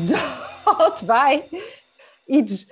[0.78, 1.48] dat wij
[2.26, 2.66] iets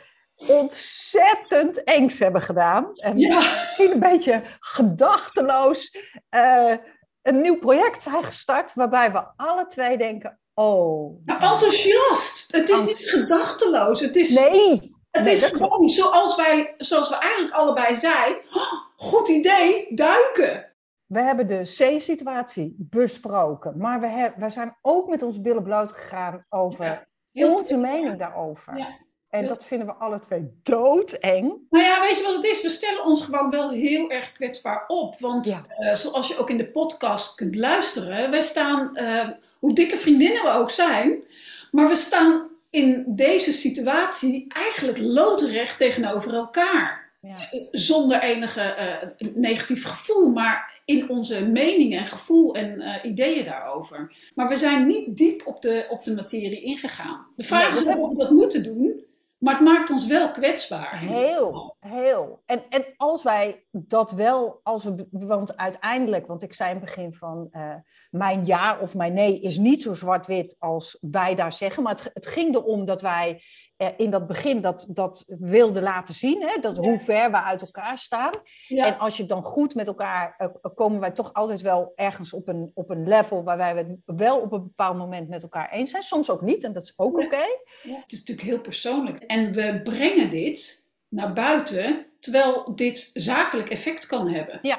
[0.48, 2.90] ontzettend engs hebben gedaan.
[2.94, 3.42] En Ja.
[3.76, 5.96] een beetje gedachteloos
[6.28, 6.74] eh,
[7.22, 11.20] een nieuw project zijn gestart, waarbij we alle twee denken: oh.
[11.24, 12.52] Nou, enthousiast.
[12.52, 14.00] Het is niet gedachteloos.
[14.00, 18.42] Het is, Nee, het nee, is dat gewoon zoals, wij, zoals we eigenlijk allebei zeiden.
[18.50, 20.74] "Oh, goed idee, duiken.
[21.06, 26.46] we hebben de C-situatie besproken, maar we, we zijn ook met ons billen bloot gegaan
[26.48, 28.76] over Ja, Heel onze mening daarover.
[28.78, 28.96] Ja.
[29.30, 31.52] En dat vinden we alle twee doodeng.
[31.70, 32.62] Nou ja, weet je wat het is?
[32.62, 35.18] We stellen ons gewoon wel heel erg kwetsbaar op.
[35.18, 35.64] Want Ja.
[35.68, 40.42] eh, zoals je ook in de podcast kunt luisteren, wij staan, eh, hoe dikke vriendinnen
[40.42, 41.22] we ook zijn,
[41.70, 47.09] maar we staan in deze situatie eigenlijk loodrecht tegenover elkaar.
[47.20, 47.48] Ja.
[47.70, 54.12] Zonder enige eh, negatief gevoel, maar in onze meningen en gevoel en eh, ideeën daarover.
[54.34, 57.26] Maar we zijn niet diep op de, op de materie ingegaan.
[57.36, 59.04] De vraag Nee, dat is of we dat moeten doen,
[59.40, 60.98] maar het maakt ons wel kwetsbaar.
[60.98, 62.42] Heel, heel.
[62.46, 66.84] En, en als wij dat wel, als we, want uiteindelijk, want ik zei in het
[66.84, 67.74] begin van eh,
[68.10, 72.10] mijn ja of mijn nee is niet zo zwart-wit als wij daar zeggen, maar het,
[72.14, 73.42] het ging erom dat wij
[73.80, 77.60] eh, in dat begin dat, dat wilden laten zien, hè, dat hoe ver we uit
[77.60, 78.32] elkaar staan.
[78.66, 78.86] Ja.
[78.86, 82.48] En als je dan goed met elkaar, eh, komen wij toch altijd wel ergens op
[82.48, 85.90] een, op een level waarbij we het wel op een bepaald moment met elkaar eens
[85.90, 86.02] zijn.
[86.02, 87.24] Soms ook niet, en dat is ook Ja.
[87.24, 87.44] oké.
[87.82, 89.18] Het is natuurlijk heel persoonlijk.
[89.30, 94.58] En we brengen dit naar buiten, terwijl dit zakelijk effect kan hebben.
[94.62, 94.78] Ja.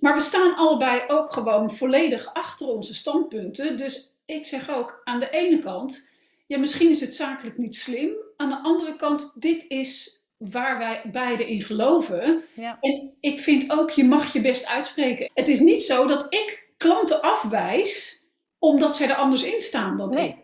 [0.00, 3.76] Maar we staan allebei ook gewoon volledig achter onze standpunten.
[3.76, 6.08] Dus ik zeg ook aan de ene kant,
[6.46, 8.10] ja, misschien is het zakelijk niet slim.
[8.36, 12.42] Aan de andere kant, dit is waar wij beide in geloven.
[12.54, 12.78] Ja.
[12.80, 15.30] En ik vind ook, je mag je best uitspreken.
[15.34, 18.22] Het is niet zo dat ik klanten afwijs
[18.58, 20.18] omdat zij er anders in staan dan ik.
[20.18, 20.36] Nee.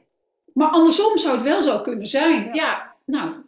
[0.53, 2.45] Maar andersom zou het wel zo kunnen zijn.
[2.45, 2.53] Ja.
[2.53, 3.44] Ja, nou,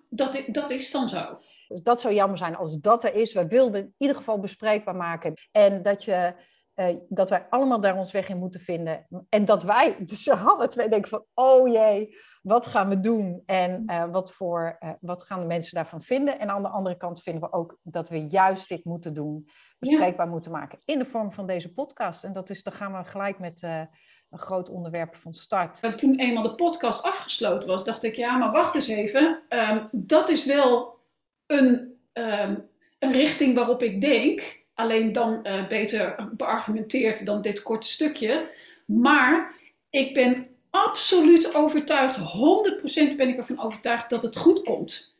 [0.60, 1.38] dat, is dan zo.
[1.68, 3.32] Dus dat zou jammer zijn als dat er is.
[3.32, 5.34] We wilden in ieder geval bespreekbaar maken.
[5.50, 6.34] En dat, je,
[6.74, 9.06] eh, dat wij allemaal daar ons weg in moeten vinden.
[9.28, 13.42] En dat wij, dus we hadden twee denken van, oh jee, wat gaan we doen?
[13.46, 16.38] En eh, wat, voor, eh, wat gaan de mensen daarvan vinden?
[16.38, 19.48] En aan de andere kant vinden we ook dat we juist dit moeten doen.
[19.78, 22.24] Bespreekbaar moeten maken in de vorm van deze podcast.
[22.24, 23.88] En dat is, dan gaan we gelijk met
[24.30, 25.80] een groot onderwerp van start.
[25.80, 29.42] En Toen eenmaal de podcast afgesloten was, dacht ik, ja, maar wacht eens even.
[29.48, 30.98] Ehm, dat is wel
[31.46, 32.54] een, ehm,
[32.98, 34.64] een richting waarop ik denk.
[34.74, 38.50] Alleen dan eh, beter beargumenteerd dan dit korte stukje.
[38.86, 39.54] Maar
[39.90, 45.14] ik ben absoluut overtuigd, 100% ben ik ervan overtuigd dat het goed komt.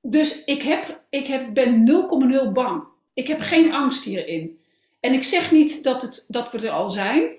[0.00, 1.84] Dus ik, heb, ik heb, ben
[2.44, 2.84] 0,0 bang.
[3.14, 4.60] Ik heb geen angst hierin.
[5.00, 7.30] En ik zeg niet dat, het, dat we er al zijn.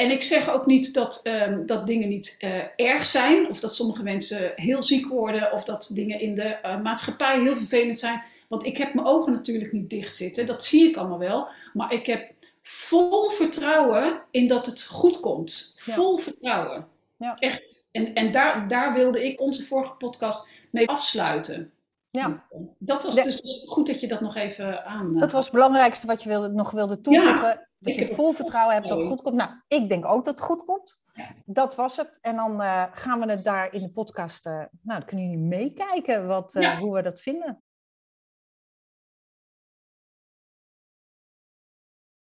[0.00, 3.48] En ik zeg ook niet dat, ehm, dat dingen niet eh, erg zijn.
[3.48, 5.52] Of dat sommige mensen heel ziek worden.
[5.52, 8.22] Of dat dingen in de eh, maatschappij heel vervelend zijn.
[8.48, 10.46] Want ik heb mijn ogen natuurlijk niet dicht zitten.
[10.46, 11.48] Dat zie ik allemaal wel.
[11.72, 15.74] Maar ik heb vol vertrouwen in dat het goed komt.
[15.84, 15.94] Ja.
[15.94, 16.86] Vol vertrouwen.
[17.16, 17.36] Ja.
[17.38, 17.82] Echt.
[17.90, 21.72] En, en daar, daar wilde ik onze vorige podcast mee afsluiten.
[22.10, 22.44] Ja.
[22.78, 23.22] Dat was Ja.
[23.24, 25.14] dus goed dat je dat nog even aan.
[25.14, 27.68] eh, Dat was het belangrijkste wat je wilde, nog wilde toevoegen.
[27.78, 29.34] dat je vol vertrouwen hebt dat het goed komt.
[29.36, 30.98] Nou, ik denk ook dat het goed komt.
[31.12, 31.24] Ja.
[31.44, 32.18] Dat was het.
[32.20, 34.46] En dan eh, gaan we het daar in de podcast...
[34.46, 37.62] eh, nou, dan kunnen jullie meekijken wat, eh, hoe we dat vinden.